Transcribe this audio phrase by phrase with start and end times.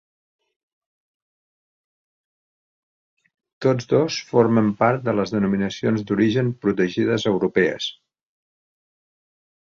[3.65, 7.93] Tots dos formen part de les denominacions d'origen protegides europees.